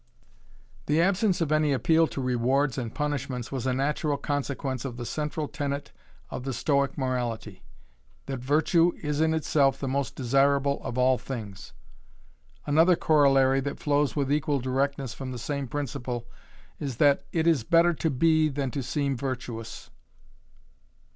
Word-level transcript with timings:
The 0.87 0.99
absence 0.99 1.41
of 1.41 1.51
any 1.51 1.73
appeal 1.73 2.07
to 2.07 2.21
rewards 2.23 2.75
and 2.79 2.91
punishments 2.91 3.51
was 3.51 3.67
a 3.67 3.73
natural 3.75 4.17
consequence 4.17 4.83
of 4.83 4.97
the 4.97 5.05
central 5.05 5.47
tenet 5.47 5.91
of 6.31 6.43
the 6.43 6.53
Stoic 6.53 6.97
morality: 6.97 7.61
that 8.25 8.39
virtue 8.39 8.93
is 9.03 9.21
in 9.21 9.31
itself 9.35 9.79
the 9.79 9.87
most 9.87 10.15
desirable 10.15 10.83
of 10.83 10.97
all 10.97 11.19
things. 11.19 11.73
Another 12.65 12.95
corollary 12.95 13.59
that 13.61 13.79
flows 13.79 14.15
with 14.15 14.31
equal 14.31 14.59
directness 14.59 15.13
from 15.13 15.31
the 15.31 15.37
same 15.37 15.67
principle 15.67 16.25
is 16.79 16.97
that 16.97 17.23
is 17.31 17.63
better 17.63 17.93
to 17.93 18.09
be 18.09 18.49
than 18.49 18.71
to 18.71 18.81
seem 18.81 19.15
virtuous. 19.15 19.91